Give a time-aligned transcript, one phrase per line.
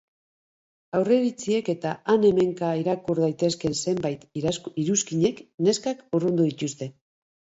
[0.99, 4.25] Aurreiritziek eta han-hemenka irakur daitezkeen zenbait
[4.85, 6.89] iruzkinek neskak urrundu dituzte.